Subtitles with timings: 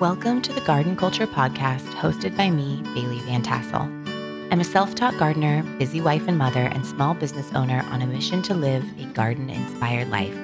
[0.00, 3.82] Welcome to the Garden Culture Podcast, hosted by me, Bailey Van Tassel.
[4.50, 8.06] I'm a self taught gardener, busy wife and mother, and small business owner on a
[8.06, 10.34] mission to live a garden inspired life.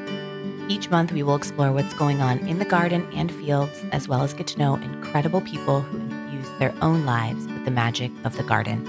[0.68, 4.20] Each month, we will explore what's going on in the garden and fields, as well
[4.20, 8.36] as get to know incredible people who infuse their own lives with the magic of
[8.36, 8.84] the garden.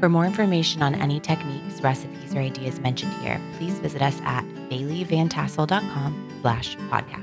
[0.00, 4.44] For more information on any techniques, recipes, or ideas mentioned here, please visit us at
[4.68, 7.21] baileyvantassel.com slash podcast.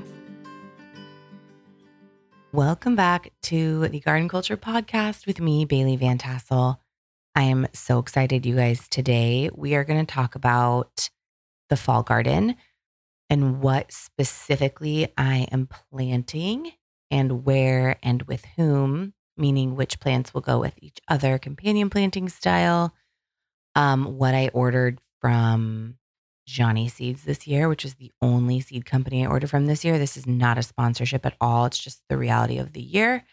[2.52, 6.80] Welcome back to the Garden Culture Podcast with me, Bailey Van Tassel.
[7.36, 8.88] I am so excited, you guys.
[8.88, 11.10] Today, we are going to talk about
[11.68, 12.56] the fall garden
[13.28, 16.72] and what specifically I am planting
[17.08, 22.28] and where and with whom meaning which plants will go with each other companion planting
[22.28, 22.92] style.
[23.76, 25.98] Um, what I ordered from
[26.50, 29.98] Johnny Seeds this year, which is the only seed company I ordered from this year.
[29.98, 31.66] This is not a sponsorship at all.
[31.66, 33.24] It's just the reality of the year.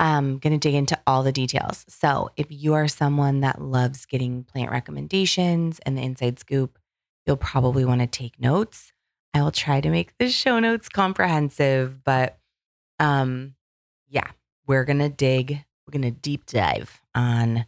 [0.00, 1.84] I'm going to dig into all the details.
[1.88, 6.78] So, if you are someone that loves getting plant recommendations and the inside scoop,
[7.26, 8.92] you'll probably want to take notes.
[9.34, 12.38] I will try to make the show notes comprehensive, but
[12.98, 13.54] um
[14.08, 14.30] yeah,
[14.66, 17.66] we're going to dig, we're going to deep dive on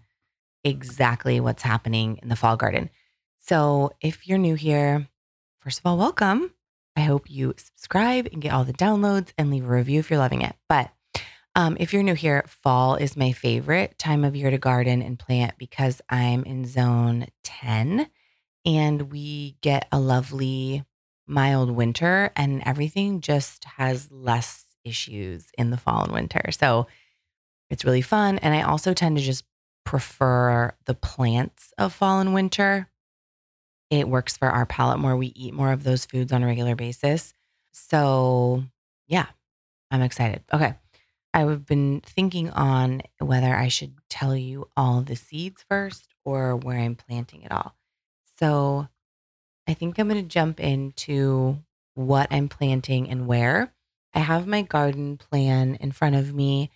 [0.65, 2.89] exactly what's happening in the fall garden.
[3.49, 5.09] So, if you're new here,
[5.63, 6.53] first of all, welcome.
[6.95, 10.19] I hope you subscribe and get all the downloads and leave a review if you're
[10.19, 10.55] loving it.
[10.69, 10.91] But
[11.55, 15.19] um, if you're new here, fall is my favorite time of year to garden and
[15.19, 18.11] plant because I'm in zone 10
[18.67, 20.85] and we get a lovely
[21.27, 26.51] mild winter and everything just has less issues in the fall and winter.
[26.51, 26.87] So
[27.71, 28.37] it's really fun.
[28.41, 29.45] And I also tend to just
[29.87, 32.91] prefer the plants of fall and winter.
[33.91, 35.17] It works for our palate more.
[35.17, 37.33] We eat more of those foods on a regular basis.
[37.73, 38.65] So,
[39.07, 39.27] yeah,
[39.91, 40.43] I'm excited.
[40.53, 40.75] Okay.
[41.33, 46.79] I've been thinking on whether I should tell you all the seeds first or where
[46.79, 47.75] I'm planting it all.
[48.39, 48.89] So,
[49.67, 51.59] I think I'm going to jump into
[51.95, 53.73] what I'm planting and where.
[54.15, 56.71] I have my garden plan in front of me.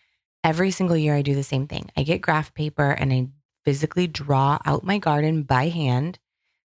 [0.45, 1.91] Every single year, I do the same thing.
[1.97, 3.29] I get graph paper and I
[3.65, 6.19] physically draw out my garden by hand.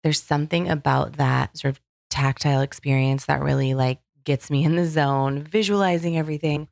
[0.04, 4.86] There's something about that sort of tactile experience that really like gets me in the
[4.86, 6.68] zone, visualizing everything.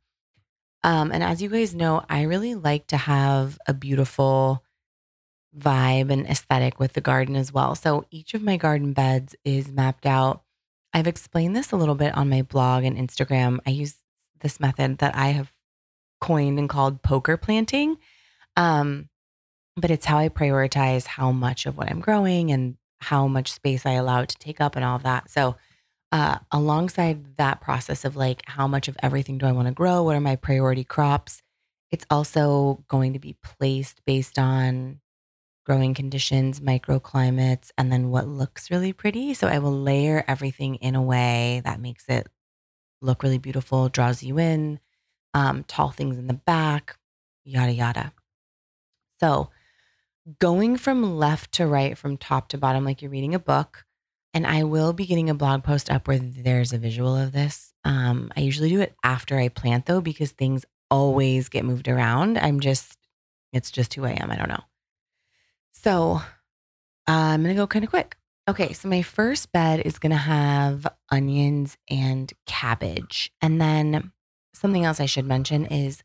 [0.83, 4.63] Um, and as you guys know, I really like to have a beautiful
[5.57, 7.75] vibe and aesthetic with the garden as well.
[7.75, 10.43] So each of my garden beds is mapped out
[10.93, 13.59] I've explained this a little bit on my blog and Instagram.
[13.65, 13.95] I use
[14.41, 15.51] this method that I have
[16.19, 17.97] coined and called poker planting.
[18.55, 19.09] Um,
[19.75, 23.85] but it's how I prioritize how much of what I'm growing and how much space
[23.85, 25.29] I allow it to take up and all of that.
[25.29, 25.55] So,
[26.11, 30.03] uh, alongside that process of like, how much of everything do I want to grow?
[30.03, 31.41] What are my priority crops?
[31.91, 35.01] It's also going to be placed based on
[35.65, 39.35] growing conditions, microclimates, and then what looks really pretty.
[39.35, 42.27] So I will layer everything in a way that makes it
[43.01, 44.79] look really beautiful, draws you in,
[45.33, 46.97] um, tall things in the back,
[47.43, 48.13] yada, yada.
[49.19, 49.51] So
[50.39, 53.85] going from left to right, from top to bottom, like you're reading a book.
[54.33, 57.73] And I will be getting a blog post up where there's a visual of this.
[57.83, 62.37] Um, I usually do it after I plant though, because things always get moved around.
[62.37, 62.95] I'm just,
[63.51, 64.29] it's just who I am.
[64.29, 64.63] I don't know.
[65.71, 66.21] So
[67.07, 68.17] uh, I'm going to go kind of quick.
[68.47, 73.31] Okay, so my first bed is going to have onions and cabbage.
[73.41, 74.11] And then
[74.53, 76.03] something else I should mention is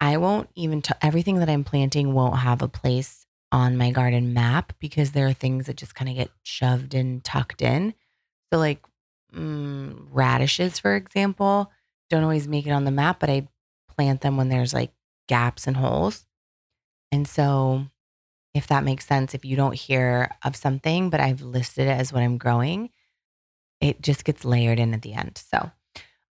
[0.00, 4.34] I won't even, t- everything that I'm planting won't have a place on my garden
[4.34, 7.94] map because there are things that just kind of get shoved and tucked in.
[8.52, 8.84] So, like
[9.34, 11.70] mm, radishes, for example,
[12.10, 13.48] don't always make it on the map, but I
[13.96, 14.92] plant them when there's like
[15.28, 16.26] gaps and holes.
[17.10, 17.86] And so
[18.54, 19.34] if that makes sense.
[19.34, 22.90] If you don't hear of something, but I've listed it as what I'm growing,
[23.80, 25.42] it just gets layered in at the end.
[25.50, 25.70] So,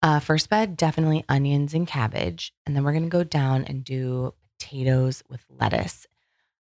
[0.01, 2.53] uh, first bed, definitely onions and cabbage.
[2.65, 6.07] And then we're going to go down and do potatoes with lettuce.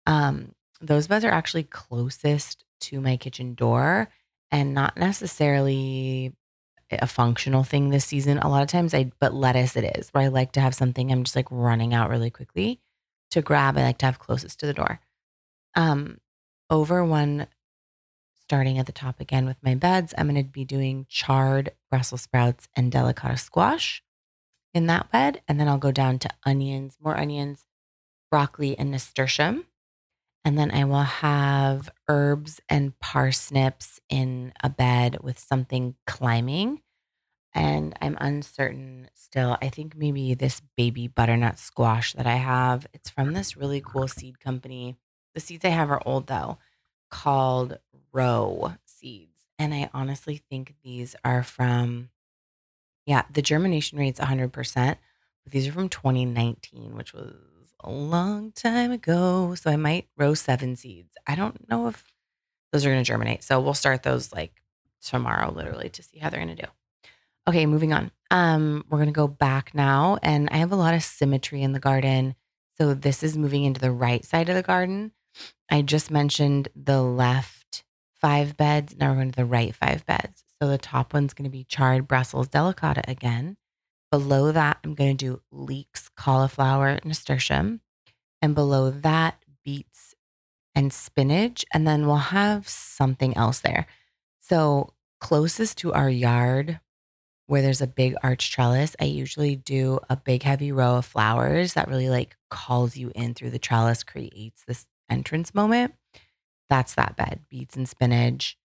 [0.09, 4.09] Um, those beds are actually closest to my kitchen door
[4.49, 6.33] and not necessarily
[6.91, 8.39] a functional thing this season.
[8.39, 11.11] A lot of times I, but lettuce it is, where I like to have something
[11.11, 12.79] I'm just like running out really quickly
[13.29, 13.77] to grab.
[13.77, 14.99] I like to have closest to the door.
[15.75, 16.17] Um,
[16.71, 17.45] over one,
[18.41, 22.23] starting at the top again with my beds, I'm going to be doing charred Brussels
[22.23, 24.01] sprouts and delicata squash
[24.73, 25.43] in that bed.
[25.47, 27.65] And then I'll go down to onions, more onions,
[28.31, 29.65] broccoli, and nasturtium.
[30.45, 36.81] And then I will have herbs and parsnips in a bed with something climbing.
[37.53, 39.57] and I'm uncertain still.
[39.61, 44.07] I think maybe this baby butternut squash that I have, it's from this really cool
[44.07, 44.97] seed company.
[45.33, 46.57] The seeds I have are old though,
[47.09, 47.79] called
[48.11, 49.47] Row Seeds.
[49.57, 52.09] And I honestly think these are from,
[53.05, 54.51] yeah, the germination rate's 100%,
[55.43, 57.33] but these are from 2019, which was
[57.81, 59.55] a long time ago.
[59.55, 61.15] So I might row seven seeds.
[61.27, 62.03] I don't know if
[62.71, 63.43] those are going to germinate.
[63.43, 64.61] So we'll start those like
[65.01, 66.69] tomorrow, literally, to see how they're going to do.
[67.47, 68.11] Okay, moving on.
[68.29, 71.79] Um, we're gonna go back now, and I have a lot of symmetry in the
[71.79, 72.35] garden.
[72.77, 75.13] So this is moving into the right side of the garden.
[75.69, 77.83] I just mentioned the left
[78.13, 78.95] five beds.
[78.95, 80.43] Now we're going to the right five beds.
[80.61, 83.57] So the top one's going to be charred Brussels delicata again.
[84.11, 87.81] Below that, I'm going to do leeks, cauliflower, nasturtium.
[88.41, 90.15] And below that, beets
[90.73, 91.65] and spinach.
[91.73, 93.85] And then we'll have something else there.
[94.39, 96.79] So closest to our yard,
[97.47, 101.73] where there's a big arch trellis, I usually do a big heavy row of flowers
[101.73, 105.93] that really like calls you in through the trellis, creates this entrance moment.
[106.69, 108.57] That's that bed, beets and spinach.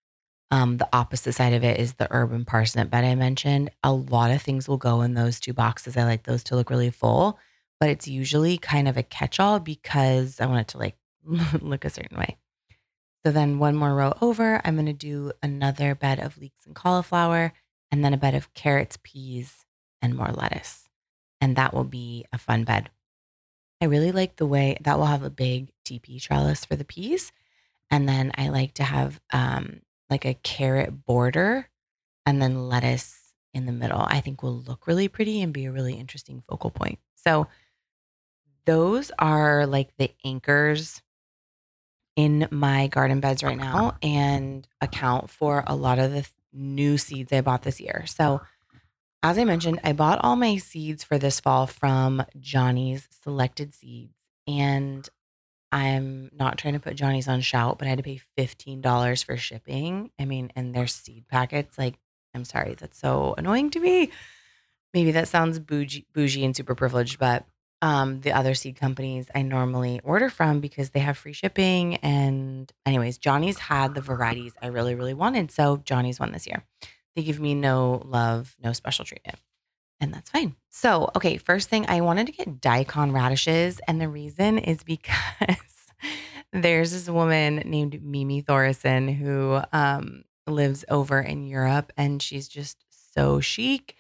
[0.50, 3.70] Um, the opposite side of it is the herb and parsnip bed I mentioned.
[3.82, 5.96] A lot of things will go in those two boxes.
[5.96, 7.38] I like those to look really full,
[7.81, 10.96] but it's usually kind of a catch all because I want it to like
[11.61, 12.37] look a certain way.
[13.25, 16.75] So then one more row over, I'm going to do another bed of leeks and
[16.75, 17.55] cauliflower
[17.91, 19.64] and then a bed of carrots, peas,
[20.02, 20.88] and more lettuce.
[21.41, 22.91] And that will be a fun bed.
[23.81, 27.32] I really like the way that will have a big TP trellis for the peas.
[27.91, 31.68] And then I like to have um, like a carrot border
[32.26, 34.00] and then lettuce in the middle.
[34.00, 36.98] I think will look really pretty and be a really interesting focal point.
[37.14, 37.46] So
[38.66, 41.02] those are like the anchors
[42.16, 47.32] in my garden beds right now and account for a lot of the new seeds
[47.32, 48.04] I bought this year.
[48.06, 48.40] So,
[49.22, 54.12] as I mentioned, I bought all my seeds for this fall from Johnny's Selected Seeds.
[54.46, 55.08] And
[55.74, 59.36] I'm not trying to put Johnny's on shout, but I had to pay $15 for
[59.36, 60.12] shipping.
[60.20, 61.96] I mean, and their seed packets, like,
[62.32, 64.12] I'm sorry, that's so annoying to me.
[64.94, 67.44] Maybe that sounds bougie, bougie and super privileged, but
[67.82, 71.96] um, the other seed companies I normally order from because they have free shipping.
[71.96, 75.50] And, anyways, Johnny's had the varieties I really, really wanted.
[75.50, 76.62] So, Johnny's won this year.
[77.16, 79.40] They give me no love, no special treatment.
[80.00, 80.56] And that's fine.
[80.70, 83.81] So, okay, first thing, I wanted to get daikon radishes.
[83.87, 85.56] And the reason is because
[86.52, 92.79] there's this woman named Mimi Thorisson who um, lives over in Europe and she's just
[93.14, 93.96] so chic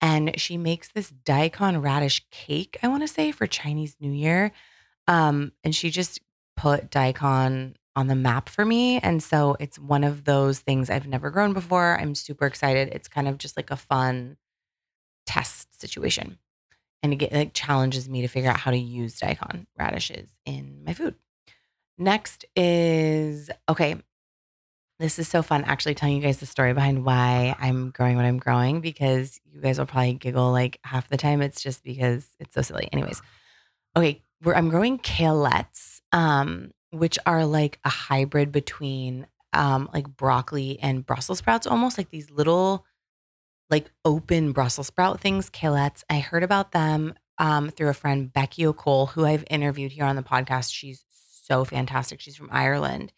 [0.00, 4.52] and she makes this daikon radish cake, I want to say, for Chinese New Year.
[5.08, 6.20] Um, and she just
[6.56, 8.98] put daikon on the map for me.
[9.00, 11.98] And so it's one of those things I've never grown before.
[11.98, 12.90] I'm super excited.
[12.92, 14.36] It's kind of just like a fun
[15.28, 16.38] test situation.
[17.02, 21.14] And it, challenges me to figure out how to use daikon radishes in my food.
[21.96, 23.96] Next is okay,
[24.98, 28.24] this is so fun actually telling you guys the story behind why I'm growing what
[28.24, 31.40] I'm growing because you guys will probably giggle like half the time.
[31.40, 32.88] It's just because it's so silly.
[32.92, 33.22] Anyways,
[33.96, 41.06] okay, I'm growing Kalettes, um, which are like a hybrid between um, like broccoli and
[41.06, 42.84] Brussels sprouts, almost like these little
[43.70, 46.04] like open Brussels sprout things, Kalettes.
[46.08, 50.16] I heard about them um, through a friend, Becky O'Cole, who I've interviewed here on
[50.16, 50.72] the podcast.
[50.72, 52.20] She's so fantastic.
[52.20, 53.12] She's from Ireland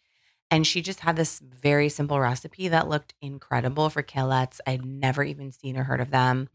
[0.51, 4.59] and she just had this very simple recipe that looked incredible for Kalettes.
[4.67, 6.49] I'd never even seen or heard of them.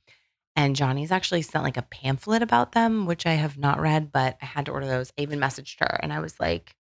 [0.55, 4.37] And Johnny's actually sent like a pamphlet about them, which I have not read, but
[4.41, 5.13] I had to order those.
[5.19, 6.77] I even messaged her and I was like,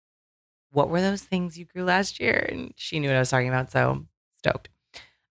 [0.71, 2.47] What were those things you grew last year?
[2.50, 3.73] And she knew what I was talking about.
[3.73, 4.05] So
[4.37, 4.69] stoked.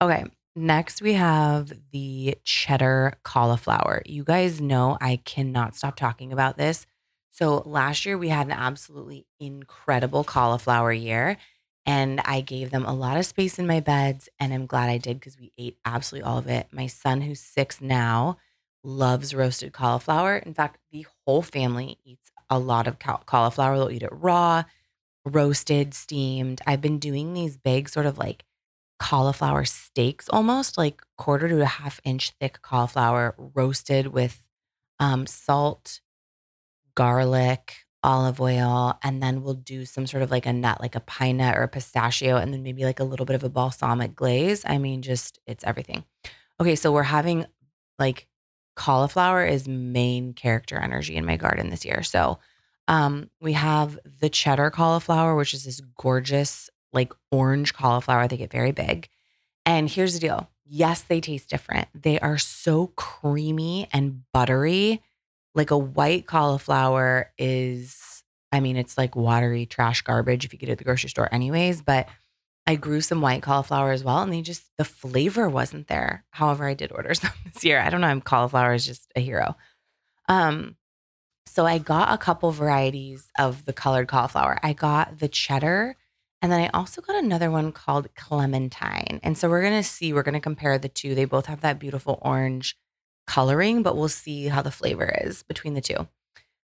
[0.02, 0.26] Okay.
[0.56, 4.02] Next, we have the cheddar cauliflower.
[4.06, 6.86] You guys know I cannot stop talking about this.
[7.32, 11.38] So last year, we had an absolutely incredible cauliflower year.
[11.86, 14.28] And I gave them a lot of space in my beds.
[14.40, 16.68] And I'm glad I did because we ate absolutely all of it.
[16.72, 18.38] My son, who's six now,
[18.84, 20.38] loves roasted cauliflower.
[20.38, 23.78] In fact, the whole family eats a lot of cauliflower.
[23.78, 24.64] They'll eat it raw,
[25.26, 26.62] roasted, steamed.
[26.68, 28.44] I've been doing these big, sort of like
[29.00, 34.48] cauliflower steaks, almost like quarter to a half inch thick cauliflower roasted with
[35.00, 36.02] um, salt,
[36.96, 41.02] garlic, olive oil, and then we'll do some sort of like a nut, like a
[41.02, 44.16] pine nut or a pistachio, and then maybe like a little bit of a balsamic
[44.16, 44.64] glaze.
[44.66, 46.04] I mean, just it's everything.
[46.60, 47.46] Okay, so we're having
[47.98, 48.28] like
[48.76, 52.04] cauliflower is main character energy in my garden this year.
[52.04, 52.40] So
[52.88, 58.28] um, we have the cheddar cauliflower, which is this gorgeous, like orange cauliflower.
[58.28, 59.10] They get very big.
[59.66, 61.88] And here's the deal yes, they taste different.
[61.94, 65.02] They are so creamy and buttery.
[65.56, 70.70] Like a white cauliflower is, I mean, it's like watery trash garbage if you get
[70.70, 71.82] it at the grocery store, anyways.
[71.82, 72.08] But
[72.68, 76.24] I grew some white cauliflower as well, and they just, the flavor wasn't there.
[76.30, 77.80] However, I did order some this year.
[77.80, 79.58] I don't know, I'm cauliflower is just a hero.
[80.28, 80.76] Um,
[81.48, 84.60] so I got a couple varieties of the colored cauliflower.
[84.62, 85.96] I got the cheddar
[86.42, 89.20] and then I also got another one called Clementine.
[89.24, 91.14] And so we're going to see, we're going to compare the two.
[91.14, 92.78] They both have that beautiful orange
[93.28, 96.08] coloring, but we'll see how the flavor is between the two.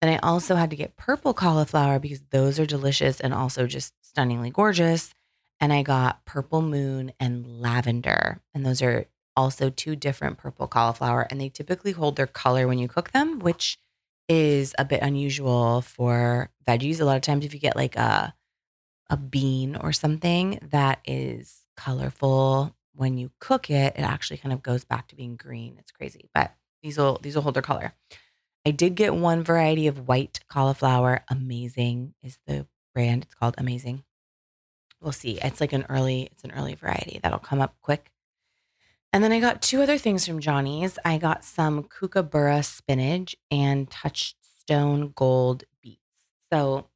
[0.01, 3.93] Then I also had to get purple cauliflower because those are delicious and also just
[4.01, 5.13] stunningly gorgeous.
[5.60, 8.41] And I got purple moon and lavender.
[8.53, 9.05] And those are
[9.36, 11.25] also two different purple cauliflower.
[11.29, 13.79] And they typically hold their color when you cook them, which
[14.27, 17.00] is a bit unusual for veggies.
[17.00, 18.34] A lot of times, if you get like a
[19.09, 24.63] a bean or something that is colorful when you cook it it actually kind of
[24.63, 25.75] goes back to being green.
[25.79, 27.93] It's crazy but these will these will hold their color.
[28.65, 31.24] I did get one variety of white cauliflower.
[31.29, 33.24] Amazing is the brand.
[33.24, 34.03] It's called amazing.
[35.01, 35.39] We'll see.
[35.43, 38.12] It's like an early it's an early variety that'll come up quick.
[39.13, 40.97] And then i got two other things from johnny's.
[41.05, 46.01] I got some kookaburra spinach and touchstone gold beets.
[46.51, 46.88] So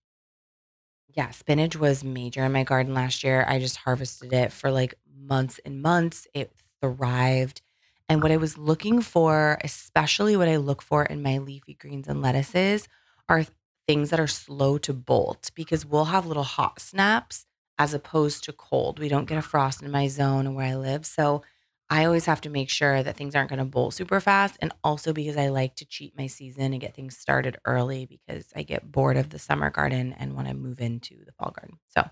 [1.16, 3.46] yeah, spinach was major in my garden last year.
[3.48, 6.28] I just harvested it for like months and months.
[6.34, 6.52] It
[6.82, 7.62] thrived.
[8.08, 12.08] And what I was looking for, especially what I look for in my leafy greens
[12.08, 12.88] and lettuces,
[13.28, 13.46] are
[13.88, 17.46] things that are slow to bolt because we'll have little hot snaps
[17.78, 19.00] as opposed to cold.
[19.00, 21.06] We don't get a frost in my zone where I live.
[21.06, 21.44] So
[21.90, 24.58] I always have to make sure that things aren't going to bolt super fast.
[24.62, 28.46] And also because I like to cheat my season and get things started early because
[28.56, 31.80] I get bored of the summer garden and want to move into the fall garden.
[31.88, 32.08] So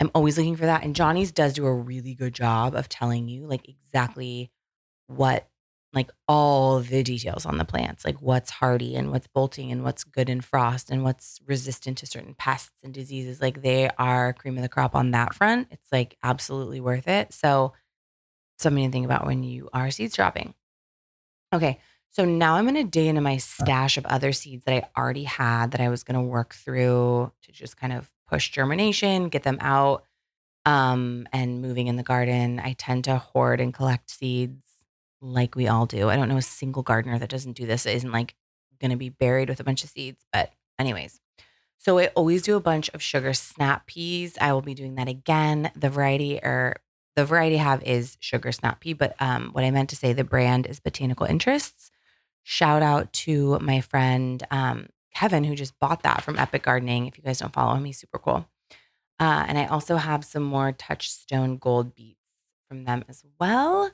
[0.00, 0.82] I'm always looking for that.
[0.82, 4.50] And Johnny's does do a really good job of telling you like exactly
[5.06, 5.48] what,
[5.92, 10.04] like all the details on the plants, like what's hardy and what's bolting and what's
[10.04, 13.40] good in frost and what's resistant to certain pests and diseases.
[13.40, 15.68] Like they are cream of the crop on that front.
[15.70, 17.32] It's like absolutely worth it.
[17.32, 17.72] So,
[18.58, 20.54] something to think about when you are seeds dropping.
[21.52, 21.78] Okay,
[22.10, 25.24] so now I'm going to dig into my stash of other seeds that I already
[25.24, 29.42] had that I was going to work through to just kind of push germination, get
[29.42, 30.04] them out,
[30.66, 32.60] um, and moving in the garden.
[32.60, 34.62] I tend to hoard and collect seeds
[35.20, 36.08] like we all do.
[36.08, 37.86] I don't know a single gardener that doesn't do this.
[37.86, 38.34] It isn't like
[38.80, 40.24] going to be buried with a bunch of seeds.
[40.32, 41.20] But, anyways,
[41.78, 44.36] so I always do a bunch of sugar snap peas.
[44.40, 45.70] I will be doing that again.
[45.74, 46.76] The variety or
[47.18, 50.12] the variety I have is sugar snap pea, but um, what I meant to say,
[50.12, 51.90] the brand is Botanical Interests.
[52.44, 57.08] Shout out to my friend um, Kevin, who just bought that from Epic Gardening.
[57.08, 58.48] If you guys don't follow him, he's super cool.
[59.18, 62.20] Uh, and I also have some more Touchstone Gold beets
[62.68, 63.90] from them as well.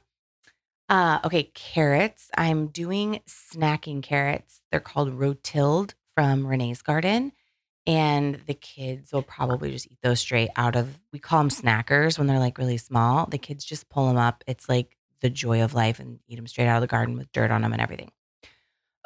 [0.90, 2.28] Uh, okay, carrots.
[2.36, 4.60] I'm doing snacking carrots.
[4.70, 7.32] They're called Rotilde from Renee's Garden
[7.86, 12.18] and the kids will probably just eat those straight out of we call them snackers
[12.18, 13.26] when they're like really small.
[13.26, 14.42] The kids just pull them up.
[14.46, 17.30] It's like the joy of life and eat them straight out of the garden with
[17.32, 18.10] dirt on them and everything.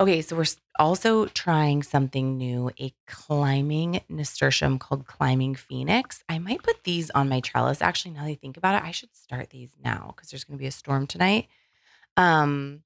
[0.01, 0.45] Okay so we're
[0.79, 6.23] also trying something new a climbing nasturtium called climbing phoenix.
[6.29, 7.83] I might put these on my trellis.
[7.83, 10.57] Actually now that i think about it i should start these now because there's going
[10.57, 11.49] to be a storm tonight.
[12.17, 12.83] Um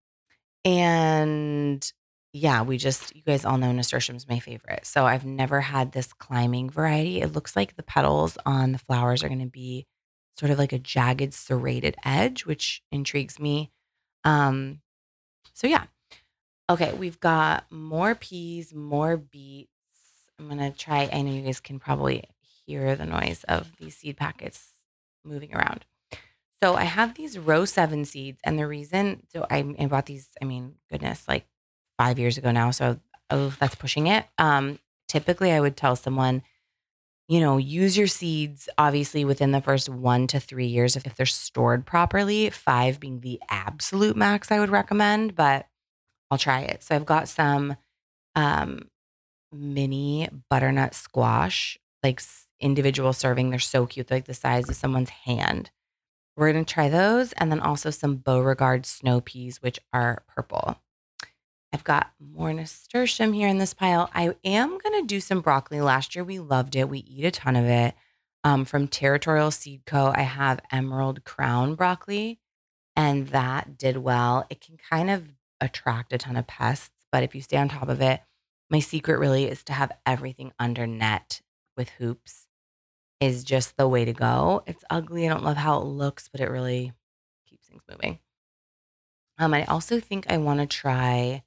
[0.65, 1.93] and
[2.33, 4.87] yeah, we just, you guys all know nasturtium's my favorite.
[4.87, 7.21] So I've never had this climbing variety.
[7.21, 9.87] It looks like the petals on the flowers are going to be
[10.39, 13.71] sort of like a jagged serrated edge, which intrigues me.
[14.25, 14.81] Um,
[15.53, 15.85] so yeah.
[16.71, 19.69] Okay, we've got more peas, more beets.
[20.39, 22.25] I'm going to try, I know you guys can probably
[22.67, 24.69] hear the noise of these seed packets
[25.23, 25.85] moving around.
[26.63, 30.29] So I have these row seven seeds, and the reason so I, I bought these,
[30.41, 31.45] I mean, goodness, like
[32.03, 32.73] five years ago now.
[32.73, 32.99] So
[33.31, 34.27] oh, that's pushing it.
[34.37, 36.43] Um, typically, I would tell someone,
[37.29, 41.15] you know, use your seeds obviously within the first one to three years if, if
[41.15, 42.51] they're stored properly.
[42.51, 45.67] Five being the absolute max I would recommend, but
[46.29, 46.83] I'll try it.
[46.83, 47.77] So I've got some
[48.35, 48.89] um,
[49.53, 52.21] mini butternut squash, like
[52.59, 53.51] individual serving.
[53.51, 55.71] They're so cute, They're like the size of someone's hand.
[56.37, 60.79] We're gonna try those, and then also some Beauregarde snow peas, which are purple.
[61.73, 64.11] I've got more nasturtium here in this pile.
[64.15, 65.81] I am going to do some broccoli.
[65.81, 66.89] Last year we loved it.
[66.89, 67.95] We eat a ton of it.
[68.45, 72.41] Um, from Territorial Seed Co., I have Emerald Crown broccoli,
[72.97, 74.47] and that did well.
[74.51, 75.29] It can kind of
[75.61, 78.21] attract a ton of pests, but if you stay on top of it,
[78.69, 81.41] my secret really is to have everything under net
[81.77, 82.49] with hoops,
[83.21, 84.65] is just the way to go.
[84.67, 85.25] It's ugly.
[85.25, 86.93] I don't love how it looks, but it really
[87.49, 88.19] keeps things moving.
[89.39, 91.45] Um, I also think I want to try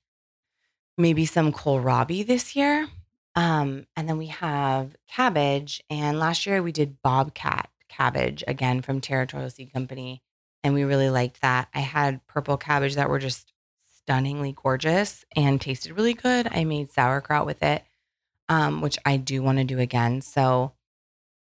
[0.97, 2.87] maybe some kohlrabi this year.
[3.35, 5.83] Um, and then we have cabbage.
[5.89, 10.21] And last year we did bobcat cabbage again from Territorial Seed Company.
[10.63, 11.67] And we really liked that.
[11.73, 13.51] I had purple cabbage that were just
[13.97, 16.47] stunningly gorgeous and tasted really good.
[16.51, 17.83] I made sauerkraut with it,
[18.49, 20.21] um, which I do want to do again.
[20.21, 20.73] So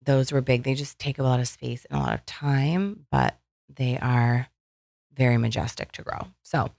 [0.05, 0.63] those were big.
[0.63, 3.39] They just take a lot of space and a lot of time, but
[3.75, 4.49] they are
[5.15, 6.29] very majestic to grow.
[6.43, 6.71] So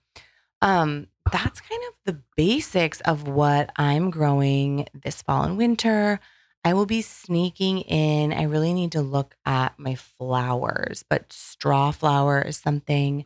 [0.62, 6.20] um, that's kind of the basics of what I'm growing this fall and winter.
[6.64, 8.34] I will be sneaking in.
[8.34, 13.24] I really need to look at my flowers, but straw flower is something.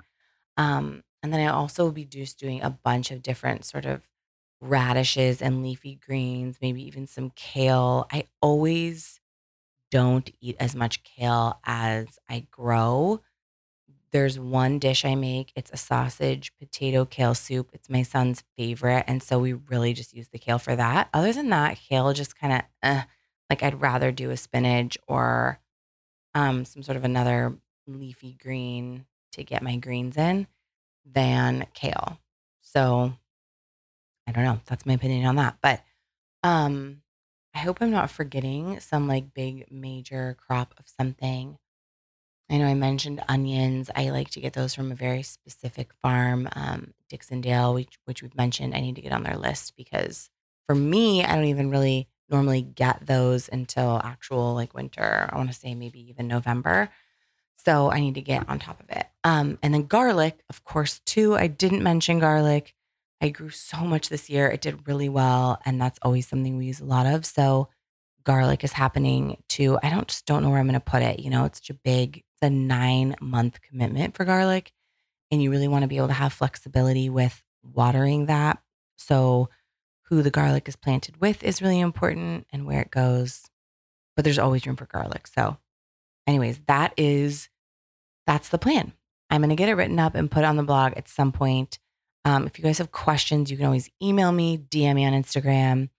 [0.58, 4.02] Um, and then I also will be just doing a bunch of different sort of
[4.62, 8.08] radishes and leafy greens, maybe even some kale.
[8.12, 9.20] I always
[9.90, 13.22] don't eat as much kale as I grow
[14.14, 15.52] there's one dish I make.
[15.56, 17.72] It's a sausage potato kale soup.
[17.74, 19.06] It's my son's favorite.
[19.08, 21.10] And so we really just use the kale for that.
[21.14, 23.04] Other than that, kale just kind of uh,
[23.50, 25.60] like I'd rather do a spinach or
[26.36, 30.46] um, some sort of another leafy green to get my greens in
[31.06, 32.20] than kale.
[32.62, 33.14] So
[34.28, 34.60] I don't know.
[34.68, 35.58] That's my opinion on that.
[35.60, 35.82] But
[36.44, 37.02] um,
[37.56, 41.58] I hope I'm not forgetting some like big major crop of something.
[42.50, 43.90] I know I mentioned onions.
[43.96, 48.36] I like to get those from a very specific farm, um, Dixondale, which, which we've
[48.36, 48.76] mentioned.
[48.76, 50.30] I need to get on their list because
[50.68, 55.30] for me, I don't even really normally get those until actual like winter.
[55.32, 56.90] I want to say maybe even November.
[57.56, 59.06] So I need to get on top of it.
[59.24, 61.36] Um, and then garlic, of course, too.
[61.36, 62.74] I didn't mention garlic.
[63.22, 64.50] I grew so much this year.
[64.50, 65.60] It did really well.
[65.66, 67.26] And that's always something we use a lot of.
[67.26, 67.70] So
[68.24, 69.78] garlic is happening too.
[69.82, 71.20] I don't just don't know where I'm going to put it.
[71.20, 74.72] You know, it's such a big a nine month commitment for garlic.
[75.32, 78.62] And you really want to be able to have flexibility with watering that.
[78.98, 79.50] So,
[80.08, 83.50] who the garlic is planted with is really important and where it goes.
[84.16, 85.26] But there's always room for garlic.
[85.26, 85.58] So,
[86.28, 87.50] anyways, that is
[88.28, 88.94] that's the plan.
[89.30, 91.80] I'm going to get it written up and put on the blog at some point.
[92.26, 95.90] Um, if you guys have questions, you can always email me, DM me on Instagram.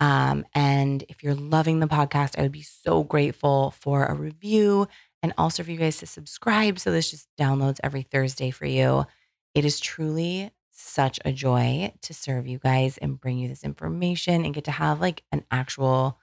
[0.00, 4.88] Um, and if you're loving the podcast, I would be so grateful for a review
[5.22, 6.78] and also for you guys to subscribe.
[6.78, 9.06] So this just downloads every Thursday for you.
[9.54, 14.44] It is truly such a joy to serve you guys and bring you this information
[14.44, 16.18] and get to have like an actual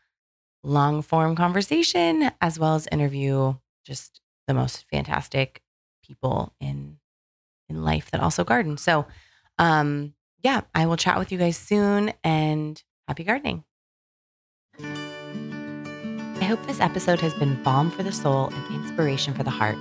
[0.63, 3.53] long form conversation as well as interview
[3.86, 5.62] just the most fantastic
[6.03, 6.97] people in
[7.67, 8.77] in life that also garden.
[8.77, 9.05] So
[9.60, 13.63] um yeah, I will chat with you guys soon and happy gardening.
[16.45, 19.77] I hope this episode has been balm for the soul and inspiration for the heart.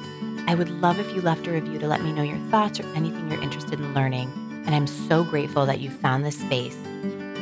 [0.46, 2.86] I would love if you left a review to let me know your thoughts or
[2.94, 4.32] anything you're interested in learning.
[4.64, 6.78] And I'm so grateful that you found this space.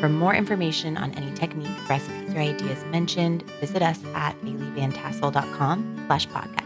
[0.01, 6.27] For more information on any technique, recipes, or ideas mentioned, visit us at baileyvantassel.com slash
[6.27, 6.62] podcast.